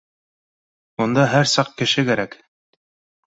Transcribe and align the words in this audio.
Унда 1.05 1.25
һәр 1.33 1.51
саҡ 1.51 1.69
кеше 1.81 2.05
кәрәк 2.09 2.35